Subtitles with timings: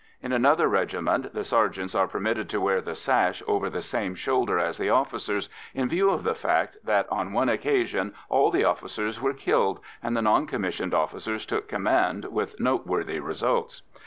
[0.19, 4.57] In another regiment, the sergeants are permitted to wear the sash over the same shoulder
[4.57, 9.21] as the officers, in view of the fact that on one occasion all the officers
[9.21, 13.83] were killed, and the non commissioned officers took command, with noteworthy results.